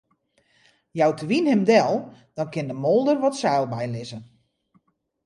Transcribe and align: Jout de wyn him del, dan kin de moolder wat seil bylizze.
Jout 0.99 1.19
de 1.21 1.27
wyn 1.29 1.49
him 1.51 1.61
del, 1.69 1.93
dan 2.35 2.51
kin 2.53 2.69
de 2.69 2.75
moolder 2.83 3.17
wat 3.23 3.39
seil 3.41 3.65
bylizze. 3.73 4.19